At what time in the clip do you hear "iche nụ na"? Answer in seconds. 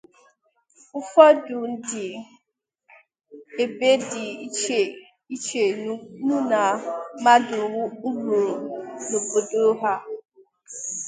5.35-6.61